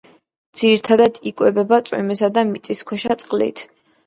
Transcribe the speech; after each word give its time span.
ძირითადად 0.61 1.19
იკვებება 1.31 1.79
წვიმისა 1.91 2.31
და 2.39 2.45
მიწისქვეშა 2.55 3.19
წყლით. 3.25 3.65